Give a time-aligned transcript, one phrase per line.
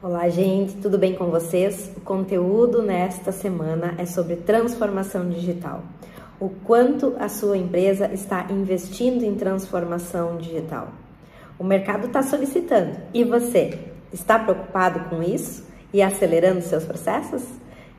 [0.00, 1.90] Olá, gente, tudo bem com vocês?
[1.96, 5.82] O conteúdo nesta semana é sobre transformação digital.
[6.38, 10.90] O quanto a sua empresa está investindo em transformação digital.
[11.58, 12.96] O mercado está solicitando.
[13.12, 13.76] E você?
[14.12, 17.42] Está preocupado com isso e acelerando seus processos?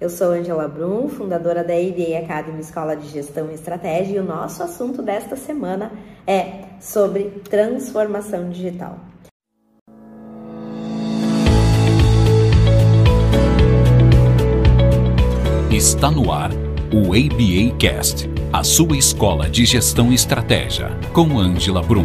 [0.00, 4.24] Eu sou Angela Brum, fundadora da ABA Academy Escola de Gestão e Estratégia, e o
[4.24, 5.90] nosso assunto desta semana
[6.24, 9.07] é sobre transformação digital.
[15.78, 16.50] Está no ar
[16.92, 22.04] o ABA Cast, a sua escola de gestão e estratégia, com Angela Brum.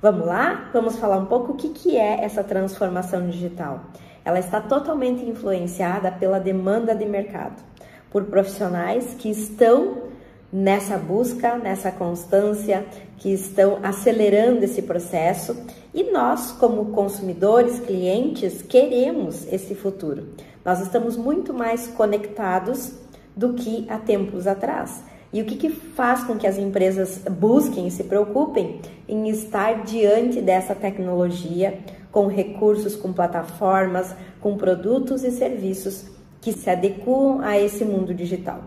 [0.00, 0.70] Vamos lá?
[0.72, 3.84] Vamos falar um pouco o que, que é essa transformação digital.
[4.24, 7.62] Ela está totalmente influenciada pela demanda de mercado,
[8.10, 10.04] por profissionais que estão
[10.50, 12.86] nessa busca, nessa constância,
[13.18, 15.54] que estão acelerando esse processo
[15.96, 20.28] e nós, como consumidores, clientes, queremos esse futuro.
[20.62, 22.92] Nós estamos muito mais conectados
[23.34, 25.02] do que há tempos atrás.
[25.32, 29.84] E o que, que faz com que as empresas busquem e se preocupem em estar
[29.84, 31.78] diante dessa tecnologia
[32.12, 36.10] com recursos, com plataformas, com produtos e serviços
[36.42, 38.60] que se adequam a esse mundo digital?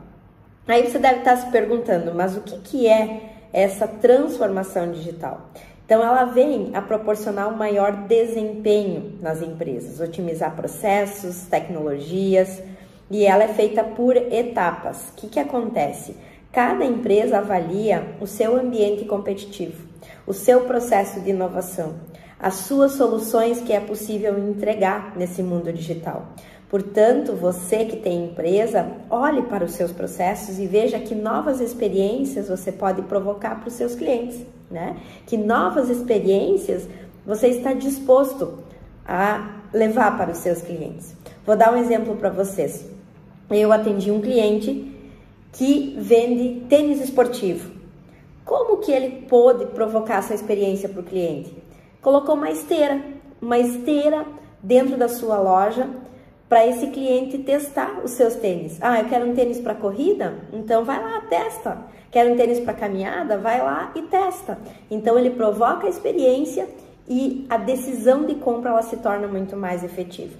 [0.67, 5.51] Aí você deve estar se perguntando, mas o que, que é essa transformação digital?
[5.89, 12.61] Então, ela vem a proporcionar um maior desempenho nas empresas, otimizar processos, tecnologias,
[13.09, 15.09] e ela é feita por etapas.
[15.09, 16.15] O que, que acontece?
[16.51, 19.83] Cada empresa avalia o seu ambiente competitivo,
[20.27, 21.95] o seu processo de inovação,
[22.39, 26.35] as suas soluções que é possível entregar nesse mundo digital.
[26.69, 32.47] Portanto, você que tem empresa, olhe para os seus processos e veja que novas experiências
[32.47, 34.97] você pode provocar para os seus clientes, né?
[35.25, 36.87] Que novas experiências
[37.25, 38.59] você está disposto
[39.03, 41.15] a levar para os seus clientes.
[41.43, 42.85] Vou dar um exemplo para vocês.
[43.49, 44.95] Eu atendi um cliente
[45.51, 47.71] que vende tênis esportivo.
[48.45, 51.51] Como que ele pôde provocar essa experiência para o cliente?
[51.99, 53.01] Colocou uma esteira,
[53.41, 54.23] uma esteira
[54.61, 55.89] dentro da sua loja
[56.49, 58.79] para esse cliente testar os seus tênis.
[58.81, 60.33] Ah, eu quero um tênis para corrida?
[60.51, 61.77] Então vai lá, testa.
[62.09, 63.37] Quero um tênis para caminhada?
[63.37, 64.57] Vai lá e testa.
[64.89, 66.67] Então ele provoca a experiência
[67.07, 70.35] e a decisão de compra ela se torna muito mais efetiva.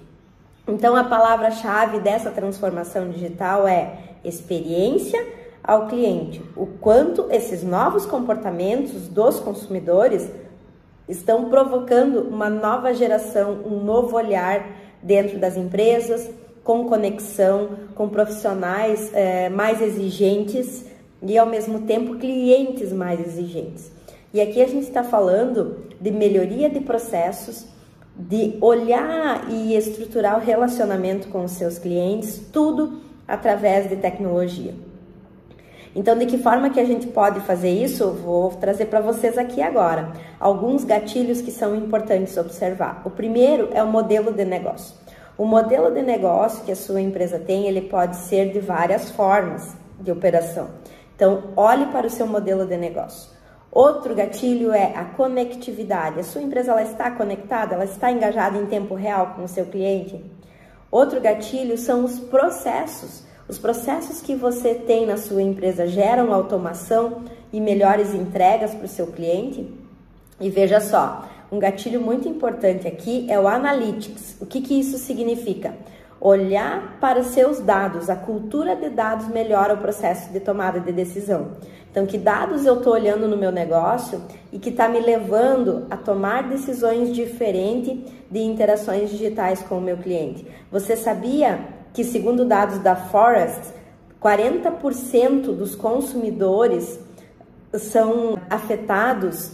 [0.68, 3.94] Então a palavra-chave dessa transformação digital é
[4.24, 5.24] experiência
[5.64, 6.42] ao cliente.
[6.56, 10.28] O quanto esses novos comportamentos dos consumidores
[11.08, 14.66] estão provocando uma nova geração, um novo olhar
[15.02, 16.30] dentro das empresas,
[16.64, 20.86] com conexão, com profissionais é, mais exigentes
[21.22, 23.92] e ao mesmo tempo clientes mais exigentes.
[24.34, 27.66] E aqui a gente está falando de melhoria de processos,
[28.16, 34.74] de olhar e estruturar o relacionamento com os seus clientes, tudo através de tecnologia.
[35.95, 38.11] Então, de que forma que a gente pode fazer isso?
[38.11, 43.01] Vou trazer para vocês aqui agora alguns gatilhos que são importantes observar.
[43.05, 44.95] O primeiro é o modelo de negócio.
[45.38, 49.75] O modelo de negócio que a sua empresa tem, ele pode ser de várias formas
[50.00, 50.67] de operação.
[51.16, 53.31] Então, olhe para o seu modelo de negócio.
[53.71, 56.19] Outro gatilho é a conectividade.
[56.19, 59.66] A sua empresa ela está conectada, ela está engajada em tempo real com o seu
[59.66, 60.23] cliente.
[60.91, 63.23] Outro gatilho são os processos.
[63.50, 68.88] Os processos que você tem na sua empresa geram automação e melhores entregas para o
[68.88, 69.68] seu cliente?
[70.40, 74.38] E veja só, um gatilho muito importante aqui é o analytics.
[74.40, 75.74] O que, que isso significa?
[76.22, 80.92] Olhar para os seus dados, a cultura de dados melhora o processo de tomada de
[80.92, 81.54] decisão.
[81.90, 84.22] Então, que dados eu estou olhando no meu negócio
[84.54, 87.98] e que está me levando a tomar decisões diferentes
[88.30, 90.46] de interações digitais com o meu cliente?
[90.72, 93.73] Você sabia que, segundo dados da Forest,
[94.22, 97.00] 40% dos consumidores
[97.73, 99.51] são afetados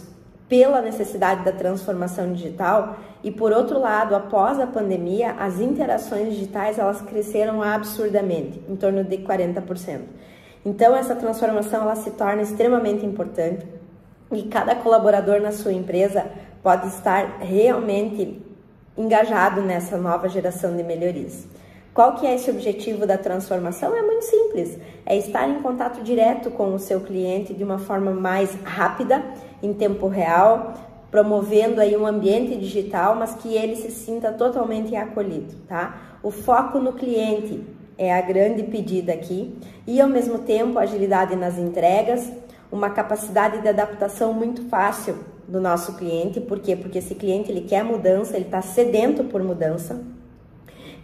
[0.48, 6.78] pela necessidade da transformação digital e por outro lado, após a pandemia, as interações digitais
[6.78, 10.00] elas cresceram absurdamente, em torno de 40%.
[10.64, 13.66] Então essa transformação ela se torna extremamente importante
[14.32, 16.26] e cada colaborador na sua empresa
[16.62, 18.42] pode estar realmente
[18.96, 21.46] engajado nessa nova geração de melhorias.
[21.96, 23.96] Qual que é esse objetivo da transformação?
[23.96, 28.10] É muito simples, é estar em contato direto com o seu cliente de uma forma
[28.10, 29.24] mais rápida,
[29.62, 30.74] em tempo real,
[31.10, 36.18] promovendo aí um ambiente digital, mas que ele se sinta totalmente acolhido, tá?
[36.22, 37.64] O foco no cliente
[37.96, 42.30] é a grande pedida aqui e ao mesmo tempo agilidade nas entregas,
[42.70, 45.16] uma capacidade de adaptação muito fácil
[45.48, 46.76] do nosso cliente, por quê?
[46.76, 50.14] Porque esse cliente ele quer mudança, ele está sedento por mudança.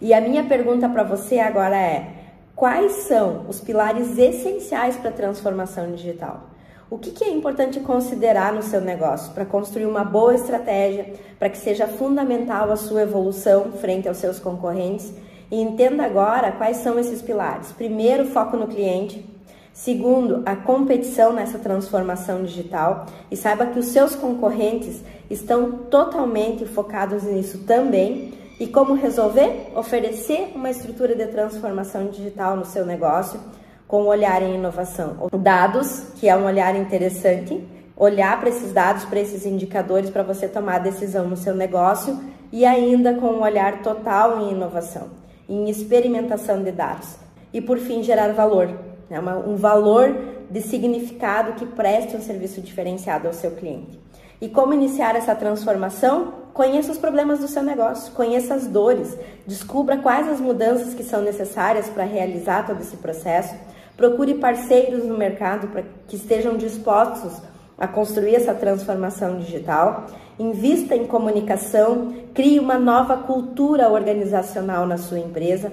[0.03, 2.09] E a minha pergunta para você agora é:
[2.53, 6.49] quais são os pilares essenciais para a transformação digital?
[6.89, 11.47] O que, que é importante considerar no seu negócio para construir uma boa estratégia, para
[11.47, 15.13] que seja fundamental a sua evolução frente aos seus concorrentes?
[15.49, 17.71] E entenda agora quais são esses pilares.
[17.71, 19.25] Primeiro, foco no cliente.
[19.71, 27.23] Segundo, a competição nessa transformação digital e saiba que os seus concorrentes estão totalmente focados
[27.23, 28.42] nisso também.
[28.59, 29.71] E como resolver?
[29.75, 33.39] Oferecer uma estrutura de transformação digital no seu negócio
[33.87, 35.27] com um olhar em inovação.
[35.39, 37.63] Dados, que é um olhar interessante,
[37.95, 42.19] olhar para esses dados, para esses indicadores, para você tomar decisão no seu negócio
[42.51, 45.09] e ainda com um olhar total em inovação,
[45.47, 47.15] em experimentação de dados.
[47.51, 48.67] E por fim, gerar valor,
[49.09, 49.19] né?
[49.19, 50.15] um valor
[50.49, 53.99] de significado que preste um serviço diferenciado ao seu cliente.
[54.39, 56.42] E como iniciar essa transformação?
[56.53, 61.21] Conheça os problemas do seu negócio, conheça as dores, descubra quais as mudanças que são
[61.21, 63.55] necessárias para realizar todo esse processo
[63.95, 67.33] Procure parceiros no mercado para que estejam dispostos
[67.77, 70.07] a construir essa transformação digital.
[70.39, 75.71] Invista em comunicação, crie uma nova cultura organizacional na sua empresa,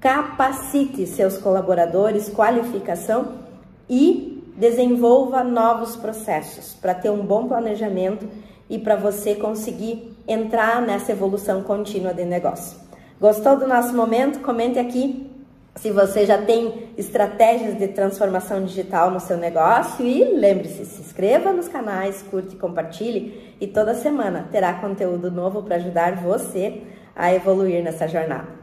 [0.00, 3.38] capacite seus colaboradores, qualificação
[3.88, 8.28] e desenvolva novos processos para ter um bom planejamento
[8.72, 12.78] e para você conseguir entrar nessa evolução contínua de negócio.
[13.20, 14.40] Gostou do nosso momento?
[14.40, 15.30] Comente aqui
[15.76, 21.52] se você já tem estratégias de transformação digital no seu negócio e lembre-se, se inscreva
[21.52, 26.82] nos canais, curte, compartilhe e toda semana terá conteúdo novo para ajudar você
[27.14, 28.61] a evoluir nessa jornada.